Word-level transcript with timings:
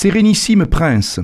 Sérénissime 0.00 0.64
prince, 0.64 1.18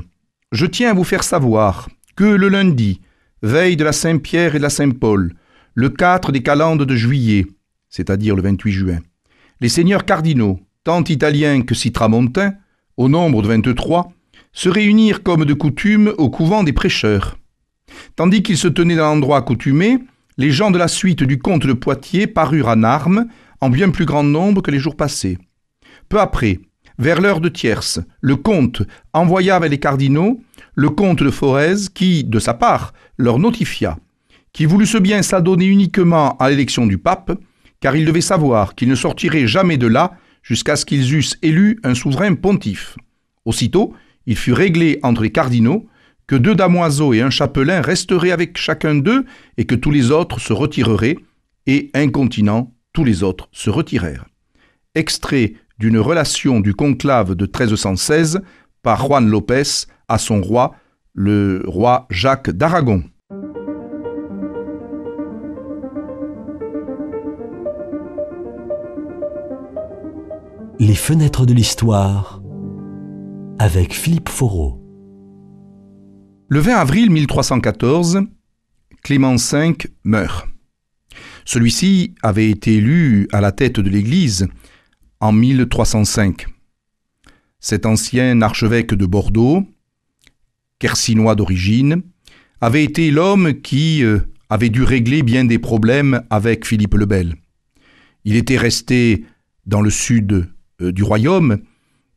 je 0.50 0.66
tiens 0.66 0.90
à 0.90 0.94
vous 0.94 1.04
faire 1.04 1.22
savoir 1.22 1.88
que 2.16 2.24
le 2.24 2.48
lundi, 2.48 3.00
veille 3.40 3.76
de 3.76 3.84
la 3.84 3.92
Saint-Pierre 3.92 4.56
et 4.56 4.58
de 4.58 4.64
la 4.64 4.68
Saint-Paul, 4.68 5.32
le 5.74 5.90
4 5.90 6.32
des 6.32 6.42
calendes 6.42 6.82
de 6.82 6.96
juillet, 6.96 7.46
c'est-à-dire 7.88 8.34
le 8.34 8.42
28 8.42 8.72
juin, 8.72 8.98
les 9.60 9.68
seigneurs 9.68 10.04
cardinaux, 10.04 10.58
tant 10.82 11.04
italiens 11.04 11.62
que 11.62 11.76
citramontins, 11.76 12.54
au 12.96 13.08
nombre 13.08 13.42
de 13.42 13.46
23, 13.46 14.12
se 14.52 14.68
réunirent 14.68 15.22
comme 15.22 15.44
de 15.44 15.54
coutume 15.54 16.12
au 16.18 16.28
couvent 16.28 16.64
des 16.64 16.72
prêcheurs. 16.72 17.38
Tandis 18.16 18.42
qu'ils 18.42 18.58
se 18.58 18.66
tenaient 18.66 18.96
dans 18.96 19.14
l'endroit 19.14 19.38
accoutumé, 19.38 20.00
les 20.36 20.50
gens 20.50 20.72
de 20.72 20.78
la 20.78 20.88
suite 20.88 21.22
du 21.22 21.38
comte 21.38 21.64
de 21.64 21.74
Poitiers 21.74 22.26
parurent 22.26 22.70
en 22.70 22.82
armes, 22.82 23.28
en 23.60 23.70
bien 23.70 23.90
plus 23.90 24.04
grand 24.04 24.24
nombre 24.24 24.62
que 24.62 24.72
les 24.72 24.80
jours 24.80 24.96
passés. 24.96 25.38
Peu 26.08 26.18
après, 26.18 26.58
vers 26.98 27.20
l'heure 27.20 27.40
de 27.40 27.48
tierce, 27.48 28.00
le 28.20 28.36
comte 28.36 28.82
envoya 29.12 29.56
avec 29.56 29.70
les 29.70 29.78
cardinaux 29.78 30.40
le 30.74 30.90
comte 30.90 31.22
de 31.22 31.30
Forez 31.30 31.88
qui, 31.94 32.24
de 32.24 32.38
sa 32.38 32.54
part, 32.54 32.92
leur 33.16 33.38
notifia 33.38 33.98
qu'il 34.54 34.68
voulut 34.68 34.86
se 34.86 34.98
bien 34.98 35.22
s'adonner 35.22 35.66
uniquement 35.66 36.36
à 36.38 36.48
l'élection 36.48 36.86
du 36.86 36.96
pape, 36.96 37.36
car 37.80 37.96
il 37.96 38.06
devait 38.06 38.20
savoir 38.20 38.74
qu'il 38.74 38.88
ne 38.88 38.94
sortirait 38.94 39.46
jamais 39.46 39.76
de 39.76 39.88
là 39.88 40.12
jusqu'à 40.42 40.76
ce 40.76 40.86
qu'ils 40.86 41.14
eussent 41.14 41.36
élu 41.42 41.80
un 41.82 41.94
souverain 41.94 42.34
pontife. 42.34 42.96
Aussitôt, 43.44 43.94
il 44.26 44.36
fut 44.36 44.52
réglé 44.52 45.00
entre 45.02 45.22
les 45.22 45.32
cardinaux 45.32 45.86
que 46.26 46.36
deux 46.36 46.54
damoiseaux 46.54 47.12
et 47.12 47.20
un 47.20 47.30
chapelain 47.30 47.82
resteraient 47.82 48.30
avec 48.30 48.56
chacun 48.56 48.94
d'eux 48.94 49.26
et 49.58 49.64
que 49.64 49.74
tous 49.74 49.90
les 49.90 50.10
autres 50.10 50.40
se 50.40 50.52
retireraient, 50.52 51.18
et 51.66 51.90
incontinent, 51.94 52.72
tous 52.92 53.04
les 53.04 53.22
autres 53.22 53.48
se 53.52 53.70
retirèrent. 53.70 54.26
Extrait 54.94 55.54
d'une 55.78 55.98
relation 55.98 56.60
du 56.60 56.74
conclave 56.74 57.34
de 57.34 57.44
1316 57.44 58.40
par 58.82 59.06
Juan 59.06 59.28
Lopez 59.28 59.86
à 60.08 60.18
son 60.18 60.40
roi, 60.40 60.74
le 61.14 61.62
roi 61.66 62.06
Jacques 62.10 62.50
d'Aragon. 62.50 63.02
Les 70.78 70.94
fenêtres 70.94 71.46
de 71.46 71.54
l'histoire 71.54 72.42
avec 73.58 73.94
Philippe 73.94 74.28
Foreau. 74.28 74.80
Le 76.48 76.60
20 76.60 76.74
avril 76.74 77.10
1314, 77.10 78.22
Clément 79.02 79.36
V 79.36 79.76
meurt. 80.04 80.46
Celui-ci 81.44 82.14
avait 82.22 82.50
été 82.50 82.76
élu 82.76 83.28
à 83.32 83.40
la 83.40 83.52
tête 83.52 83.80
de 83.80 83.88
l'Église 83.88 84.48
en 85.24 85.32
1305. 85.32 86.46
Cet 87.58 87.86
ancien 87.86 88.42
archevêque 88.42 88.92
de 88.92 89.06
Bordeaux, 89.06 89.62
quercinois 90.78 91.34
d'origine, 91.34 92.02
avait 92.60 92.84
été 92.84 93.10
l'homme 93.10 93.54
qui 93.62 94.04
euh, 94.04 94.18
avait 94.50 94.68
dû 94.68 94.82
régler 94.82 95.22
bien 95.22 95.46
des 95.46 95.58
problèmes 95.58 96.20
avec 96.28 96.66
Philippe 96.66 96.94
le 96.96 97.06
Bel. 97.06 97.36
Il 98.26 98.36
était 98.36 98.58
resté 98.58 99.24
dans 99.64 99.80
le 99.80 99.88
sud 99.88 100.46
euh, 100.82 100.92
du 100.92 101.02
royaume. 101.02 101.56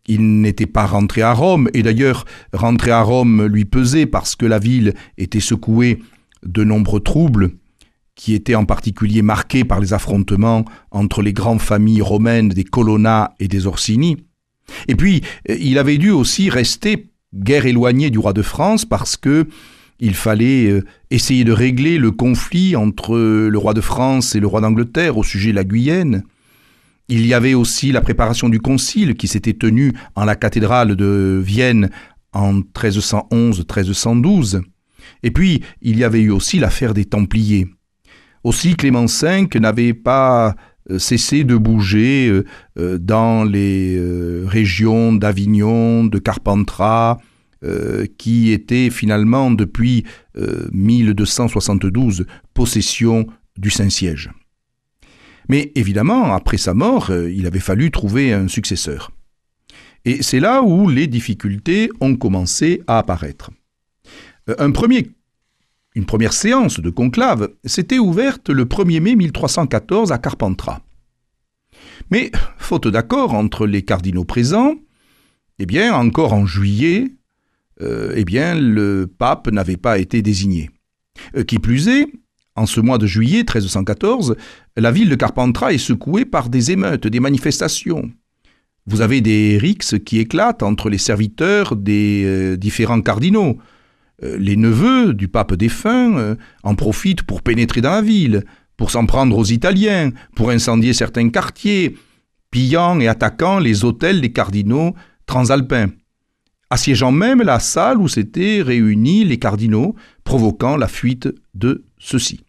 Il 0.08 0.42
n'était 0.42 0.66
pas 0.66 0.86
rentré 0.86 1.22
à 1.22 1.32
Rome, 1.32 1.70
et 1.74 1.84
d'ailleurs 1.84 2.26
rentrer 2.52 2.92
à 2.92 3.04
Rome 3.04 3.46
lui 3.46 3.64
pesait 3.64 4.06
parce 4.06 4.36
que 4.36 4.46
la 4.46 4.60
ville 4.60 4.94
était 5.18 5.40
secouée 5.40 6.04
de 6.46 6.66
nombreux 6.66 7.00
troubles, 7.00 7.52
qui 8.18 8.34
étaient 8.34 8.56
en 8.56 8.66
particulier 8.66 9.22
marqués 9.22 9.64
par 9.64 9.80
les 9.80 9.94
affrontements 9.94 10.66
entre 10.92 11.22
les 11.22 11.32
grandes 11.32 11.62
familles 11.62 12.02
romaines 12.02 12.50
des 12.50 12.66
Colonna 12.66 13.34
et 13.40 13.48
des 13.48 13.68
Orsini. 13.68 14.18
Et 14.90 14.96
puis, 14.96 15.22
euh, 15.50 15.56
il 15.58 15.78
avait 15.78 15.98
dû 15.98 16.10
aussi 16.10 16.50
rester 16.50 17.06
guère 17.34 17.66
éloigné 17.66 18.10
du 18.10 18.20
roi 18.20 18.34
de 18.34 18.42
France 18.42 18.84
parce 18.84 19.16
que 19.16 19.48
il 20.00 20.14
fallait 20.14 20.70
euh, 20.70 20.84
essayer 21.10 21.44
de 21.44 21.52
régler 21.52 21.98
le 21.98 22.12
conflit 22.12 22.76
entre 22.76 23.18
le 23.18 23.58
roi 23.58 23.74
de 23.74 23.82
France 23.82 24.36
et 24.36 24.40
le 24.40 24.48
roi 24.48 24.62
d'Angleterre 24.62 25.18
au 25.18 25.24
sujet 25.24 25.52
de 25.52 25.56
la 25.56 25.64
Guyenne. 25.64 26.24
Il 27.10 27.26
y 27.26 27.34
avait 27.34 27.54
aussi 27.54 27.92
la 27.92 28.02
préparation 28.02 28.50
du 28.50 28.60
concile 28.60 29.16
qui 29.16 29.28
s'était 29.28 29.54
tenu 29.54 29.94
en 30.16 30.26
la 30.26 30.36
cathédrale 30.36 30.96
de 30.96 31.42
Vienne 31.44 31.90
en 32.34 32.60
1311-1312. 32.60 34.62
Et 35.24 35.32
puis, 35.32 35.64
il 35.82 35.98
y 35.98 36.04
avait 36.04 36.20
eu 36.20 36.32
aussi 36.32 36.60
l'affaire 36.60 36.94
des 36.94 37.06
Templiers. 37.06 37.68
Aussi, 38.48 38.78
Clément 38.78 39.08
V 39.08 39.50
n'avait 39.60 39.94
pas 39.94 40.56
euh, 40.90 41.00
cessé 41.00 41.44
de 41.44 41.58
bouger 41.58 42.30
euh, 42.30 42.46
euh, 42.80 42.98
dans 42.98 43.44
les 43.44 44.00
régions 44.46 45.12
d'Avignon, 45.12 46.06
de 46.06 46.18
Carpentras, 46.18 47.18
qui 48.18 48.52
étaient 48.52 48.92
finalement 48.92 49.50
depuis 49.50 50.06
1272 50.72 52.26
possession 52.54 53.26
du 53.58 53.72
Saint-Siège. 53.72 54.30
Mais 55.50 55.72
évidemment, 55.74 56.36
après 56.36 56.58
sa 56.58 56.76
mort, 56.76 57.12
il 57.12 57.48
avait 57.48 57.60
fallu 57.60 57.90
trouver 57.90 58.32
un 58.32 58.48
successeur. 58.48 59.12
Et 60.06 60.22
c'est 60.22 60.40
là 60.40 60.62
où 60.62 60.88
les 60.88 61.08
difficultés 61.08 61.90
ont 62.00 62.16
commencé 62.16 62.84
à 62.86 63.00
apparaître. 63.00 63.50
Un 64.60 64.70
premier, 64.70 65.10
une 65.98 66.06
première 66.06 66.34
séance 66.34 66.80
de 66.80 66.92
conclave 66.92 67.50
s'était 67.66 67.98
ouverte 67.98 68.52
le 68.52 68.66
1er 68.66 69.02
mai 69.02 69.16
1314 69.16 70.12
à 70.12 70.20
Carpentras. 70.20 70.82
Mais, 72.12 72.32
faute 72.60 72.88
d'accord 72.88 73.34
entre 73.34 73.66
les 73.66 73.82
cardinaux 73.82 74.24
présents, 74.24 74.76
eh 75.58 75.66
bien, 75.66 75.96
encore 75.96 76.34
en 76.34 76.46
juillet, 76.46 77.16
euh, 77.82 78.14
eh 78.16 78.26
bien, 78.26 78.54
le 78.54 79.08
pape 79.08 79.48
n'avait 79.48 79.78
pas 79.78 79.98
été 79.98 80.22
désigné. 80.22 80.70
qui 81.48 81.58
plus 81.58 81.88
est, 81.88 82.06
en 82.56 82.68
ce 82.68 82.80
mois 82.80 83.00
de 83.00 83.08
juillet 83.08 83.40
1314, 83.40 84.36
la 84.76 84.92
ville 84.92 85.10
de 85.10 85.16
Carpentras 85.16 85.74
est 85.74 85.80
secouée 85.80 86.26
par 86.26 86.50
des 86.50 86.70
émeutes, 86.70 87.08
des 87.08 87.20
manifestations. 87.20 88.12
Vous 88.86 89.02
avez 89.02 89.22
des 89.22 89.58
rixes 89.58 89.96
qui 90.06 90.20
éclatent 90.20 90.62
entre 90.62 90.92
les 90.92 91.00
serviteurs 91.00 91.76
des 91.76 92.22
euh, 92.24 92.56
différents 92.56 93.02
cardinaux. 93.02 93.58
Euh, 94.24 94.38
les 94.40 94.56
neveux 94.56 95.14
du 95.14 95.28
pape 95.28 95.54
défunt 95.54 96.18
euh, 96.18 96.36
en 96.64 96.76
profitent 96.76 97.24
pour 97.24 97.44
pénétrer 97.44 97.82
dans 97.82 97.92
la 97.92 98.02
ville, 98.02 98.44
pour 98.76 98.90
s'en 98.90 99.06
prendre 99.06 99.38
aux 99.38 99.46
Italiens, 99.46 100.12
pour 100.36 100.50
incendier 100.50 100.94
certains 100.94 101.30
quartiers, 101.30 101.96
pillant 102.50 103.00
et 103.00 103.08
attaquant 103.08 103.60
les 103.60 103.86
hôtels 103.86 104.22
des 104.22 104.32
cardinaux 104.32 104.96
transalpins, 105.28 105.90
assiégeant 106.70 107.12
même 107.12 107.44
la 107.44 107.60
salle 107.60 107.98
où 107.98 108.08
s'étaient 108.08 108.62
réunis 108.62 109.24
les 109.24 109.38
cardinaux, 109.38 109.96
provoquant 110.24 110.78
la 110.78 110.88
fuite 110.88 111.30
de 111.54 111.84
ceux-ci. 112.00 112.42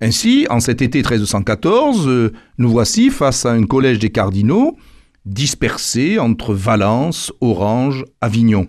Ainsi, 0.00 0.46
en 0.50 0.60
cet 0.60 0.82
été 0.82 0.98
1314, 0.98 2.08
euh, 2.08 2.32
nous 2.58 2.70
voici 2.70 3.10
face 3.10 3.46
à 3.46 3.52
un 3.52 3.64
collège 3.64 3.98
des 3.98 4.10
cardinaux 4.10 4.76
dispersé 5.24 6.18
entre 6.18 6.52
Valence, 6.52 7.32
Orange, 7.40 8.04
Avignon. 8.20 8.66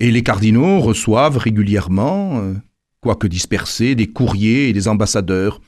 Et 0.00 0.10
les 0.10 0.22
cardinaux 0.22 0.80
reçoivent 0.80 1.38
régulièrement, 1.38 2.40
euh, 2.40 2.54
quoique 3.00 3.26
dispersés, 3.26 3.94
des 3.94 4.06
courriers 4.06 4.68
et 4.68 4.72
des 4.72 4.88
ambassadeurs, 4.88 5.60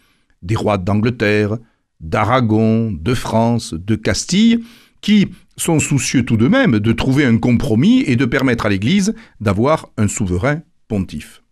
des 0.43 0.57
rois 0.57 0.79
d'Angleterre, 0.79 1.59
d'Aragon, 2.01 2.93
de 2.93 3.15
France, 3.15 3.75
de 3.75 3.97
Castille, 3.97 4.61
qui 5.01 5.29
sont 5.57 5.79
soucieux 5.79 6.25
tout 6.25 6.37
de 6.37 6.49
même 6.49 6.79
de 6.79 6.93
trouver 6.93 7.25
un 7.25 7.39
compromis 7.39 8.03
et 8.07 8.17
de 8.17 8.25
permettre 8.25 8.67
à 8.67 8.69
l'Église 8.69 9.15
d'avoir 9.41 9.91
un 9.97 10.09
souverain 10.09 10.63
pontife. 10.89 11.43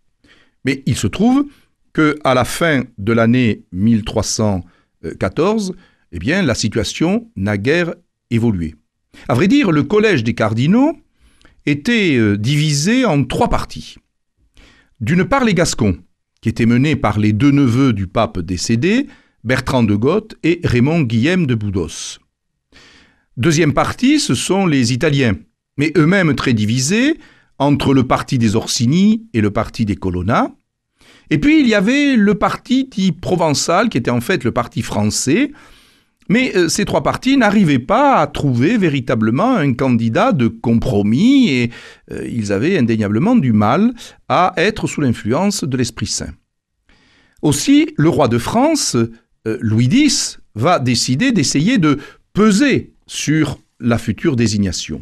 Mais 0.65 0.83
il 0.85 0.95
se 0.95 1.07
trouve 1.07 1.45
que 1.93 2.17
à 2.23 2.33
la 2.33 2.45
fin 2.45 2.83
de 2.97 3.13
l'année 3.13 3.63
1314, 3.71 5.73
eh 6.11 6.19
bien, 6.19 6.41
la 6.41 6.55
situation 6.55 7.29
n'a 7.35 7.57
guère 7.57 7.93
évolué. 8.31 8.75
À 9.27 9.33
vrai 9.33 9.47
dire, 9.47 9.71
le 9.71 9.83
collège 9.83 10.23
des 10.23 10.33
cardinaux 10.33 10.97
était 11.65 12.15
euh, 12.15 12.37
divisé 12.37 13.05
en 13.05 13.23
trois 13.23 13.49
parties. 13.49 13.95
D'une 14.99 15.25
part, 15.25 15.43
les 15.43 15.53
Gascons, 15.53 15.97
qui 16.41 16.49
étaient 16.49 16.65
menés 16.65 16.95
par 16.95 17.19
les 17.19 17.33
deux 17.33 17.51
neveux 17.51 17.93
du 17.93 18.07
pape 18.07 18.39
décédé, 18.39 19.07
Bertrand 19.43 19.83
de 19.83 19.95
Goth 19.95 20.35
et 20.43 20.59
Raymond 20.63 21.01
Guillaume 21.01 21.47
de 21.47 21.55
Boudos. 21.55 22.19
Deuxième 23.37 23.73
partie, 23.73 24.19
ce 24.19 24.35
sont 24.35 24.65
les 24.65 24.91
Italiens, 24.91 25.35
mais 25.77 25.93
eux-mêmes 25.95 26.35
très 26.35 26.53
divisés 26.53 27.17
entre 27.57 27.93
le 27.93 28.03
parti 28.03 28.37
des 28.37 28.55
Orsini 28.55 29.27
et 29.33 29.41
le 29.41 29.51
parti 29.51 29.85
des 29.85 29.95
Colonna, 29.95 30.51
et 31.29 31.37
puis 31.37 31.59
il 31.59 31.67
y 31.67 31.75
avait 31.75 32.15
le 32.15 32.35
parti 32.35 32.85
dit 32.85 33.11
provençal, 33.11 33.89
qui 33.89 33.97
était 33.97 34.11
en 34.11 34.21
fait 34.21 34.43
le 34.43 34.51
parti 34.51 34.81
français. 34.81 35.51
Mais 36.29 36.55
euh, 36.55 36.69
ces 36.69 36.85
trois 36.85 37.03
partis 37.03 37.35
n'arrivaient 37.37 37.79
pas 37.79 38.17
à 38.17 38.27
trouver 38.27 38.77
véritablement 38.77 39.55
un 39.55 39.73
candidat 39.73 40.31
de 40.31 40.47
compromis 40.47 41.49
et 41.49 41.71
euh, 42.11 42.25
ils 42.29 42.53
avaient 42.53 42.77
indéniablement 42.77 43.35
du 43.35 43.51
mal 43.51 43.93
à 44.29 44.53
être 44.55 44.87
sous 44.87 45.01
l'influence 45.01 45.63
de 45.63 45.75
l'Esprit 45.75 46.05
Saint. 46.05 46.33
Aussi, 47.41 47.89
le 47.97 48.09
roi 48.09 48.27
de 48.27 48.37
France, 48.37 48.95
euh, 48.95 49.57
Louis 49.59 49.89
X, 49.91 50.39
va 50.53 50.77
décider 50.77 51.31
d'essayer 51.31 51.79
de 51.79 51.97
peser 52.33 52.93
sur 53.07 53.59
la 53.79 53.97
future 53.97 54.35
désignation. 54.35 55.01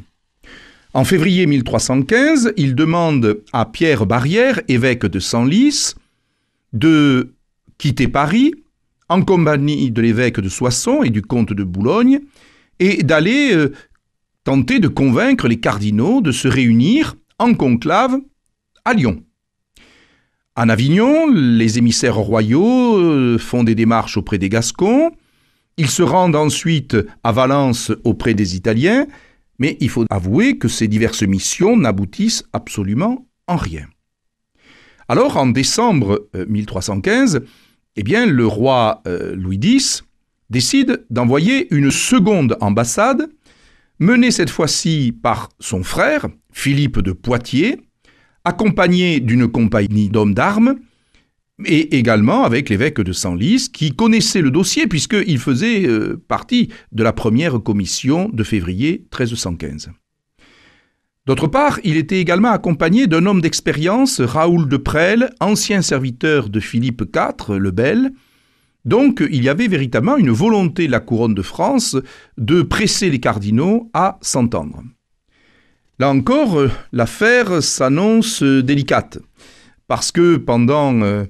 En 0.94 1.04
février 1.04 1.46
1315, 1.46 2.54
il 2.58 2.74
demande 2.74 3.42
à 3.52 3.66
Pierre 3.66 4.06
Barrière, 4.06 4.62
évêque 4.68 5.06
de 5.06 5.20
Senlis, 5.20 5.94
de 6.74 7.34
quitter 7.78 8.08
Paris 8.08 8.54
en 9.09 9.21
compagnie 9.21 9.92
de 9.92 10.01
l'évêque 10.01 10.39
de 10.39 10.50
Soissons 10.50 11.04
et 11.04 11.09
du 11.09 11.21
comte 11.21 11.54
de 11.54 11.63
Boulogne 11.63 12.19
et 12.80 13.04
d'aller 13.04 13.54
euh, 13.54 13.74
tenter 14.44 14.80
de 14.80 14.88
convaincre 14.88 15.48
les 15.48 15.59
cardinaux 15.59 16.21
de 16.21 16.31
se 16.31 16.48
réunir 16.48 17.15
en 17.39 17.54
conclave 17.54 18.18
à 18.86 18.94
Lyon. 18.94 19.24
En 20.56 20.69
Avignon, 20.69 21.27
les 21.31 21.77
émissaires 21.77 22.15
royaux 22.15 22.98
euh, 22.98 23.38
font 23.38 23.63
des 23.63 23.75
démarches 23.75 24.18
auprès 24.18 24.38
des 24.38 24.50
Gascons, 24.50 25.12
ils 25.77 25.89
se 25.89 26.01
rendent 26.01 26.36
ensuite 26.36 26.98
à 27.24 27.31
Valence 27.31 27.92
auprès 28.04 28.33
des 28.33 28.56
Italiens, 28.56 29.06
mais 29.59 29.77
il 29.80 29.89
faut 29.89 30.06
avouer 30.09 30.57
que 30.57 30.68
ces 30.68 30.88
diverses 30.88 31.21
missions 31.21 31.77
n'aboutissent 31.77 32.44
absolument 32.51 33.27
en 33.48 33.56
rien. 33.56 33.86
Alors, 35.07 35.38
en 35.38 35.48
décembre 35.48 36.27
1315, 36.33 37.36
euh, 37.36 37.39
eh 37.98 38.04
bien, 38.04 38.26
le 38.28 38.46
roi 38.46 39.02
euh, 39.08 39.36
Louis 39.36 39.60
X 39.62 40.04
décide 40.50 41.06
d'envoyer 41.10 41.74
une 41.74 41.92
seconde 41.92 42.56
ambassade, 42.62 43.28
menée 44.00 44.32
cette 44.32 44.52
fois-ci 44.52 45.14
par 45.22 45.50
son 45.60 45.84
frère, 45.84 46.28
Philippe 46.52 47.00
de 47.00 47.12
Poitiers, 47.12 47.80
accompagné 48.46 49.20
d'une 49.20 49.48
compagnie 49.48 50.10
d'hommes 50.10 50.36
d'armes, 50.36 50.76
et 51.66 51.98
également 51.98 52.44
avec 52.44 52.70
l'évêque 52.70 53.02
de 53.02 53.12
Senlis, 53.12 53.70
qui 53.74 53.96
connaissait 53.96 54.42
le 54.42 54.52
dossier 54.52 54.86
puisqu'il 54.86 55.40
faisait 55.40 55.88
euh, 55.88 56.24
partie 56.28 56.70
de 56.92 57.04
la 57.04 57.14
première 57.14 57.62
commission 57.64 58.30
de 58.32 58.44
février 58.44 59.08
1315. 59.12 59.90
D'autre 61.28 61.48
part, 61.48 61.82
il 61.84 61.98
était 61.98 62.22
également 62.22 62.52
accompagné 62.52 63.06
d'un 63.06 63.26
homme 63.26 63.42
d'expérience, 63.42 64.22
Raoul 64.22 64.70
de 64.70 64.78
Presles, 64.78 65.30
ancien 65.42 65.82
serviteur 65.82 66.48
de 66.48 66.62
Philippe 66.62 67.04
IV 67.14 67.58
le 67.58 67.72
Bel. 67.72 68.14
Donc 68.86 69.22
il 69.30 69.44
y 69.44 69.50
avait 69.50 69.68
véritablement 69.68 70.16
une 70.16 70.32
volonté 70.32 70.88
de 70.88 70.92
la 70.94 71.02
couronne 71.02 71.36
de 71.36 71.42
France 71.42 71.98
de 72.38 72.62
presser 72.62 73.10
les 73.10 73.20
cardinaux 73.20 73.90
à 73.94 74.18
s'entendre. 74.22 74.82
Là 76.00 76.10
encore, 76.12 76.62
euh, 76.62 76.72
l'affaire 76.94 77.62
s'annonce 77.62 78.42
délicate, 78.42 79.20
parce 79.90 80.14
que 80.14 80.38
pendant 80.38 81.02
euh, 81.02 81.26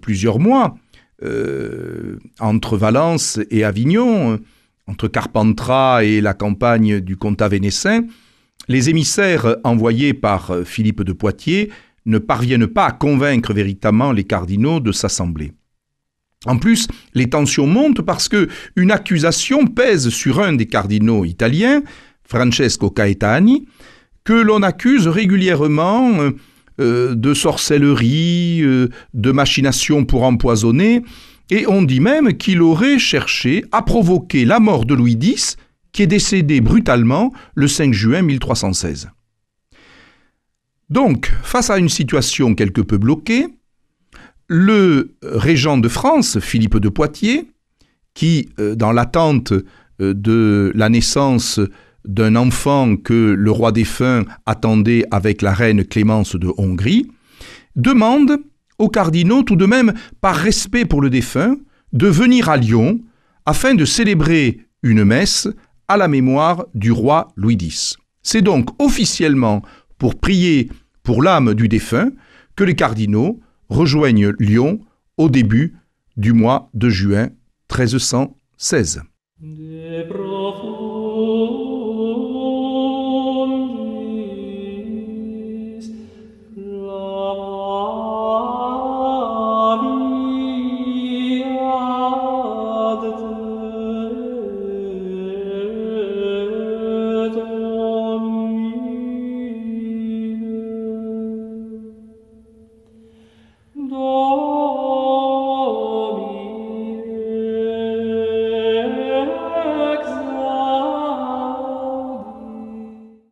plusieurs 0.00 0.38
mois, 0.38 0.76
euh, 1.24 2.18
entre 2.40 2.78
Valence 2.78 3.38
et 3.50 3.64
Avignon, 3.64 4.40
entre 4.86 5.08
Carpentras 5.08 6.04
et 6.04 6.22
la 6.22 6.32
campagne 6.32 7.00
du 7.00 7.18
comtat 7.18 7.48
vénessin, 7.48 8.06
les 8.68 8.90
émissaires 8.90 9.56
envoyés 9.64 10.14
par 10.14 10.52
Philippe 10.64 11.02
de 11.02 11.12
Poitiers 11.12 11.70
ne 12.06 12.18
parviennent 12.18 12.66
pas 12.66 12.86
à 12.86 12.92
convaincre 12.92 13.52
véritablement 13.52 14.12
les 14.12 14.24
cardinaux 14.24 14.80
de 14.80 14.92
s'assembler. 14.92 15.52
En 16.46 16.58
plus, 16.58 16.88
les 17.14 17.28
tensions 17.28 17.66
montent 17.66 18.02
parce 18.02 18.28
que 18.28 18.48
une 18.74 18.90
accusation 18.90 19.66
pèse 19.66 20.08
sur 20.08 20.40
un 20.40 20.54
des 20.54 20.66
cardinaux 20.66 21.24
italiens, 21.24 21.82
Francesco 22.24 22.90
Caetani, 22.90 23.66
que 24.24 24.32
l'on 24.32 24.62
accuse 24.62 25.06
régulièrement 25.06 26.20
euh, 26.20 26.30
euh, 26.80 27.14
de 27.14 27.34
sorcellerie, 27.34 28.60
euh, 28.62 28.88
de 29.14 29.32
machination 29.32 30.04
pour 30.04 30.24
empoisonner, 30.24 31.02
et 31.50 31.66
on 31.66 31.82
dit 31.82 32.00
même 32.00 32.36
qu'il 32.36 32.62
aurait 32.62 32.98
cherché 32.98 33.64
à 33.72 33.82
provoquer 33.82 34.44
la 34.44 34.58
mort 34.58 34.84
de 34.84 34.94
Louis 34.94 35.18
X, 35.20 35.56
qui 35.92 36.02
est 36.02 36.06
décédé 36.06 36.60
brutalement 36.60 37.32
le 37.54 37.68
5 37.68 37.92
juin 37.92 38.22
1316. 38.22 39.10
Donc, 40.90 41.32
face 41.42 41.70
à 41.70 41.78
une 41.78 41.88
situation 41.88 42.54
quelque 42.54 42.80
peu 42.80 42.98
bloquée, 42.98 43.46
le 44.48 45.14
régent 45.22 45.78
de 45.78 45.88
France, 45.88 46.38
Philippe 46.40 46.76
de 46.78 46.88
Poitiers, 46.88 47.48
qui, 48.14 48.50
dans 48.58 48.92
l'attente 48.92 49.54
de 49.98 50.72
la 50.74 50.88
naissance 50.88 51.60
d'un 52.04 52.36
enfant 52.36 52.96
que 52.96 53.34
le 53.38 53.50
roi 53.50 53.72
défunt 53.72 54.24
attendait 54.44 55.04
avec 55.10 55.40
la 55.40 55.52
reine 55.52 55.84
Clémence 55.84 56.36
de 56.36 56.52
Hongrie, 56.58 57.10
demande 57.76 58.38
aux 58.78 58.88
cardinaux 58.88 59.42
tout 59.42 59.56
de 59.56 59.66
même, 59.66 59.92
par 60.20 60.34
respect 60.34 60.84
pour 60.84 61.00
le 61.00 61.10
défunt, 61.10 61.56
de 61.92 62.08
venir 62.08 62.48
à 62.48 62.56
Lyon 62.56 63.00
afin 63.46 63.74
de 63.74 63.84
célébrer 63.84 64.60
une 64.82 65.04
messe 65.04 65.48
à 65.88 65.96
la 65.96 66.08
mémoire 66.08 66.66
du 66.74 66.92
roi 66.92 67.28
Louis 67.36 67.58
X. 67.60 67.96
C'est 68.22 68.42
donc 68.42 68.70
officiellement 68.80 69.62
pour 69.98 70.18
prier 70.18 70.70
pour 71.02 71.22
l'âme 71.22 71.54
du 71.54 71.68
défunt 71.68 72.10
que 72.56 72.64
les 72.64 72.74
cardinaux 72.74 73.40
rejoignent 73.68 74.32
Lyon 74.38 74.80
au 75.16 75.28
début 75.28 75.76
du 76.16 76.32
mois 76.32 76.70
de 76.74 76.88
juin 76.88 77.30
1316. 77.70 79.02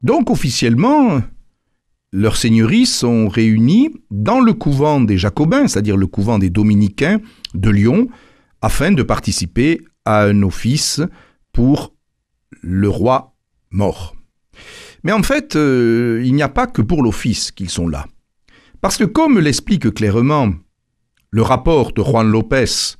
Donc 0.03 0.31
officiellement, 0.31 1.21
leurs 2.13 2.37
seigneuries 2.37 2.87
sont 2.87 3.29
réunies 3.29 3.91
dans 4.11 4.41
le 4.41 4.53
couvent 4.53 5.01
des 5.01 5.19
Jacobins, 5.19 5.69
c'est-à-dire 5.69 5.97
le 5.97 6.07
couvent 6.07 6.39
des 6.39 6.51
Dominicains 6.51 7.21
de 7.55 7.71
Lyon, 7.71 8.09
afin 8.63 8.93
de 8.93 9.03
participer 9.03 9.81
à 10.05 10.25
un 10.25 10.43
office 10.43 11.01
pour 11.53 11.95
le 12.63 12.89
roi 12.89 13.35
mort. 13.71 14.17
Mais 15.05 15.13
en 15.13 15.23
fait, 15.23 15.57
euh, 15.57 16.23
il 16.25 16.35
n'y 16.35 16.43
a 16.43 16.49
pas 16.49 16.67
que 16.67 16.83
pour 16.83 17.03
l'office 17.03 17.53
qu'ils 17.53 17.71
sont 17.71 17.89
là. 17.89 18.07
Parce 18.81 18.97
que 18.97 19.05
comme 19.05 19.39
l'explique 19.39 19.93
clairement 19.93 20.53
le 21.31 21.43
rapport 21.43 21.93
de 21.93 22.03
Juan 22.03 22.29
Lopez, 22.29 22.97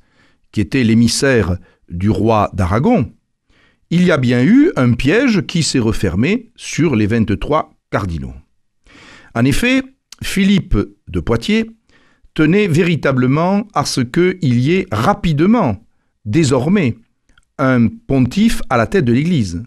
qui 0.51 0.61
était 0.61 0.83
l'émissaire 0.83 1.57
du 1.89 2.09
roi 2.09 2.49
d'Aragon, 2.53 3.11
il 3.91 4.05
y 4.05 4.11
a 4.11 4.17
bien 4.17 4.41
eu 4.41 4.71
un 4.77 4.93
piège 4.93 5.45
qui 5.45 5.63
s'est 5.63 5.77
refermé 5.77 6.49
sur 6.55 6.95
les 6.95 7.07
23 7.07 7.73
cardinaux. 7.91 8.33
En 9.35 9.43
effet, 9.43 9.83
Philippe 10.23 10.77
de 11.09 11.19
Poitiers 11.19 11.69
tenait 12.33 12.67
véritablement 12.67 13.67
à 13.73 13.83
ce 13.83 13.99
qu'il 13.99 14.59
y 14.59 14.73
ait 14.73 14.87
rapidement, 14.91 15.85
désormais, 16.23 16.95
un 17.57 17.87
pontife 17.87 18.61
à 18.69 18.77
la 18.77 18.87
tête 18.87 19.03
de 19.03 19.13
l'Église. 19.13 19.63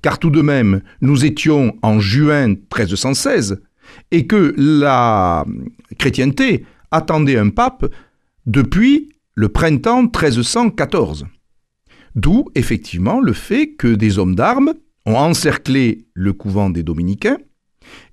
Car 0.00 0.18
tout 0.18 0.30
de 0.30 0.40
même, 0.40 0.80
nous 1.02 1.26
étions 1.26 1.76
en 1.82 2.00
juin 2.00 2.48
1316 2.48 3.60
et 4.10 4.26
que 4.26 4.54
la 4.56 5.44
chrétienté 5.98 6.64
attendait 6.90 7.36
un 7.36 7.50
pape 7.50 7.86
depuis 8.46 9.10
le 9.34 9.50
printemps 9.50 10.02
1314. 10.02 11.26
D'où 12.16 12.46
effectivement 12.54 13.20
le 13.20 13.34
fait 13.34 13.74
que 13.74 13.94
des 13.94 14.18
hommes 14.18 14.34
d'armes 14.34 14.72
ont 15.04 15.16
encerclé 15.16 16.06
le 16.14 16.32
couvent 16.32 16.70
des 16.70 16.82
dominicains 16.82 17.36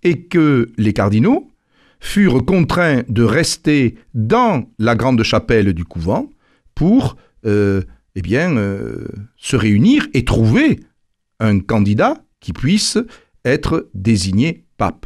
et 0.04 0.24
que 0.24 0.70
les 0.78 0.94
cardinaux 0.94 1.50
furent 2.02 2.46
contraints 2.46 3.04
de 3.08 3.24
rester 3.24 3.96
dans 4.14 4.70
la 4.78 4.96
grande 4.96 5.24
chapelle 5.24 5.74
du 5.74 5.86
couvent 5.86 6.30
pour 6.76 7.16
euh, 7.46 7.82
eh 8.16 8.22
euh, 8.36 9.08
se 9.38 9.56
réunir 9.56 10.08
et 10.14 10.26
trouver 10.26 10.82
un 11.40 11.60
candidat 11.60 12.24
qui 12.42 12.52
puisse 12.52 12.98
être 13.46 13.90
désigné 13.94 14.66
pape. 14.78 15.06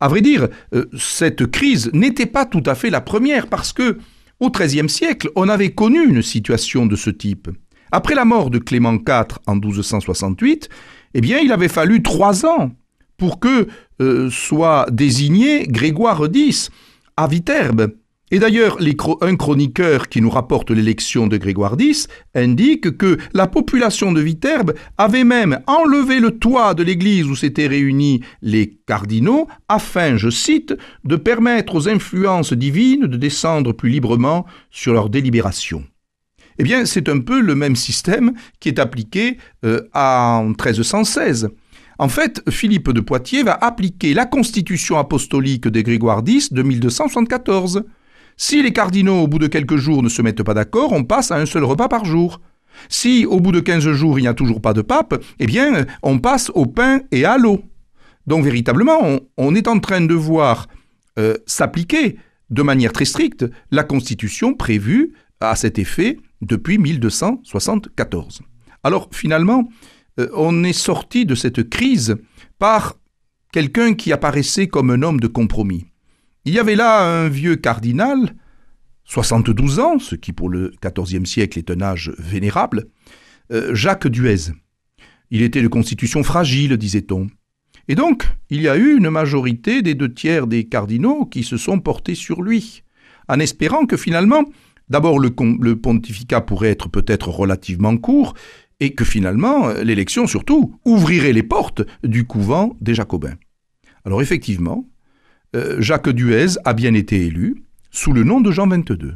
À 0.00 0.08
vrai 0.08 0.20
dire, 0.20 0.48
euh, 0.74 0.86
cette 0.98 1.46
crise 1.46 1.90
n'était 1.92 2.26
pas 2.26 2.44
tout 2.44 2.62
à 2.66 2.74
fait 2.74 2.90
la 2.90 3.00
première 3.00 3.46
parce 3.46 3.72
que 3.72 3.98
au 4.40 4.50
XIIIe 4.50 4.88
siècle, 4.88 5.30
on 5.34 5.48
avait 5.48 5.70
connu 5.70 6.04
une 6.06 6.22
situation 6.22 6.84
de 6.84 6.96
ce 6.96 7.08
type. 7.08 7.48
Après 7.92 8.14
la 8.14 8.24
mort 8.24 8.50
de 8.50 8.58
Clément 8.58 8.94
IV 8.94 9.38
en 9.46 9.54
1268, 9.54 10.68
eh 11.14 11.20
bien, 11.20 11.38
il 11.38 11.52
avait 11.52 11.68
fallu 11.68 12.02
trois 12.02 12.44
ans 12.44 12.70
pour 13.16 13.40
que 13.40 13.68
euh, 14.00 14.28
soit 14.30 14.86
désigné 14.90 15.66
Grégoire 15.66 16.22
X 16.32 16.70
à 17.16 17.26
Viterbe, 17.26 17.94
Et 18.30 18.40
d'ailleurs, 18.40 18.78
un 19.22 19.36
chroniqueur 19.36 20.08
qui 20.08 20.20
nous 20.20 20.28
rapporte 20.28 20.70
l'élection 20.70 21.28
de 21.28 21.36
Grégoire 21.38 21.76
X 21.78 22.08
indique 22.34 22.98
que 22.98 23.16
la 23.32 23.46
population 23.46 24.12
de 24.12 24.20
Viterbe 24.20 24.74
avait 24.98 25.24
même 25.24 25.60
enlevé 25.66 26.18
le 26.20 26.32
toit 26.32 26.74
de 26.74 26.82
l'église 26.82 27.26
où 27.26 27.36
s'étaient 27.36 27.68
réunis 27.68 28.20
les 28.42 28.78
cardinaux 28.86 29.46
afin, 29.68 30.16
je 30.16 30.28
cite, 30.28 30.74
de 31.04 31.16
permettre 31.16 31.76
aux 31.76 31.88
influences 31.88 32.52
divines 32.52 33.06
de 33.06 33.16
descendre 33.16 33.72
plus 33.72 33.90
librement 33.90 34.44
sur 34.70 34.92
leurs 34.92 35.08
délibérations. 35.08 35.84
Eh 36.58 36.64
bien, 36.64 36.84
c'est 36.86 37.08
un 37.08 37.20
peu 37.20 37.40
le 37.40 37.54
même 37.54 37.76
système 37.76 38.32
qui 38.60 38.68
est 38.68 38.78
appliqué 38.78 39.38
euh, 39.64 39.82
en 39.94 40.44
1316. 40.48 41.48
En 41.98 42.08
fait, 42.08 42.42
Philippe 42.50 42.90
de 42.90 43.00
Poitiers 43.00 43.42
va 43.42 43.54
appliquer 43.54 44.12
la 44.12 44.26
constitution 44.26 44.98
apostolique 44.98 45.68
de 45.68 45.80
Grégoire 45.80 46.22
X 46.26 46.52
de 46.52 46.62
1274. 46.62 47.84
Si 48.36 48.62
les 48.62 48.72
cardinaux, 48.72 49.22
au 49.22 49.28
bout 49.28 49.38
de 49.38 49.46
quelques 49.46 49.76
jours, 49.76 50.02
ne 50.02 50.10
se 50.10 50.20
mettent 50.20 50.42
pas 50.42 50.52
d'accord, 50.52 50.92
on 50.92 51.04
passe 51.04 51.30
à 51.30 51.36
un 51.36 51.46
seul 51.46 51.64
repas 51.64 51.88
par 51.88 52.04
jour. 52.04 52.40
Si, 52.90 53.24
au 53.24 53.40
bout 53.40 53.52
de 53.52 53.60
15 53.60 53.92
jours, 53.92 54.18
il 54.18 54.22
n'y 54.22 54.28
a 54.28 54.34
toujours 54.34 54.60
pas 54.60 54.74
de 54.74 54.82
pape, 54.82 55.22
eh 55.38 55.46
bien, 55.46 55.86
on 56.02 56.18
passe 56.18 56.50
au 56.54 56.66
pain 56.66 57.00
et 57.10 57.24
à 57.24 57.38
l'eau. 57.38 57.62
Donc, 58.26 58.44
véritablement, 58.44 59.20
on, 59.38 59.54
est 59.54 59.68
en 59.68 59.78
train 59.78 60.02
de 60.02 60.14
voir 60.14 60.66
euh, 61.18 61.36
s'appliquer 61.46 62.18
de 62.50 62.62
manière 62.62 62.92
très 62.92 63.06
stricte 63.06 63.46
la 63.70 63.84
constitution 63.84 64.52
prévue 64.52 65.14
à 65.40 65.56
cet 65.56 65.78
effet 65.78 66.18
depuis 66.40 66.78
1274. 66.78 68.42
Alors, 68.82 69.08
finalement, 69.12 69.68
euh, 70.20 70.28
on 70.34 70.64
est 70.64 70.72
sorti 70.72 71.26
de 71.26 71.34
cette 71.34 71.68
crise 71.68 72.16
par 72.58 72.96
quelqu'un 73.52 73.94
qui 73.94 74.12
apparaissait 74.12 74.66
comme 74.66 74.90
un 74.90 75.02
homme 75.02 75.20
de 75.20 75.26
compromis. 75.26 75.86
Il 76.44 76.54
y 76.54 76.58
avait 76.58 76.76
là 76.76 77.02
un 77.02 77.28
vieux 77.28 77.56
cardinal, 77.56 78.34
72 79.04 79.80
ans, 79.80 79.98
ce 79.98 80.14
qui 80.14 80.32
pour 80.32 80.48
le 80.48 80.72
XIVe 80.84 81.24
siècle 81.24 81.58
est 81.58 81.70
un 81.70 81.80
âge 81.80 82.12
vénérable, 82.18 82.86
euh, 83.52 83.74
Jacques 83.74 84.08
Duez. 84.08 84.52
Il 85.30 85.42
était 85.42 85.62
de 85.62 85.68
constitution 85.68 86.22
fragile, 86.22 86.76
disait-on. 86.76 87.28
Et 87.88 87.94
donc, 87.94 88.28
il 88.50 88.62
y 88.62 88.68
a 88.68 88.76
eu 88.76 88.96
une 88.96 89.10
majorité 89.10 89.82
des 89.82 89.94
deux 89.94 90.12
tiers 90.12 90.46
des 90.46 90.64
cardinaux 90.64 91.24
qui 91.26 91.44
se 91.44 91.56
sont 91.56 91.78
portés 91.78 92.14
sur 92.14 92.42
lui, 92.42 92.82
en 93.28 93.38
espérant 93.38 93.86
que 93.86 93.96
finalement, 93.96 94.44
d'abord 94.88 95.18
le, 95.18 95.30
pontificat 95.76 96.40
pourrait 96.40 96.70
être 96.70 96.88
peut-être 96.88 97.28
relativement 97.28 97.96
court, 97.96 98.34
et 98.78 98.94
que 98.94 99.04
finalement, 99.04 99.68
l'élection 99.82 100.26
surtout 100.26 100.78
ouvrirait 100.84 101.32
les 101.32 101.42
portes 101.42 101.82
du 102.04 102.26
couvent 102.26 102.76
des 102.80 102.94
Jacobins. 102.94 103.36
Alors 104.04 104.20
effectivement, 104.20 104.88
euh, 105.54 105.80
Jacques 105.80 106.10
Duez 106.10 106.58
a 106.64 106.74
bien 106.74 106.92
été 106.92 107.26
élu 107.26 107.64
sous 107.90 108.12
le 108.12 108.22
nom 108.22 108.40
de 108.40 108.50
Jean 108.50 108.66
XXII. 108.66 109.12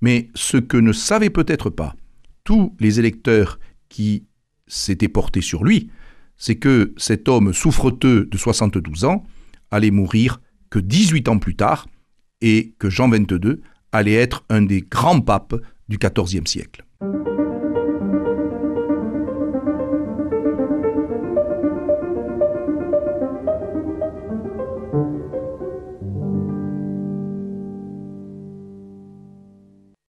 Mais 0.00 0.30
ce 0.34 0.56
que 0.56 0.76
ne 0.76 0.92
savaient 0.92 1.30
peut-être 1.30 1.70
pas 1.70 1.94
tous 2.42 2.74
les 2.80 2.98
électeurs 2.98 3.60
qui 3.88 4.26
s'étaient 4.66 5.08
portés 5.08 5.40
sur 5.40 5.62
lui, 5.62 5.90
c'est 6.36 6.56
que 6.56 6.94
cet 6.96 7.28
homme 7.28 7.52
souffreteux 7.52 8.24
de 8.24 8.36
72 8.36 9.04
ans 9.04 9.24
allait 9.70 9.90
mourir 9.90 10.40
que 10.70 10.78
18 10.78 11.28
ans 11.28 11.38
plus 11.38 11.54
tard 11.54 11.86
et 12.40 12.74
que 12.78 12.88
Jean 12.88 13.08
XXII 13.08 13.60
allait 13.92 14.14
être 14.14 14.44
un 14.48 14.62
des 14.62 14.82
grands 14.82 15.20
papes 15.20 15.54
du 15.88 15.98
XIVe 15.98 16.46
siècle. 16.46 16.84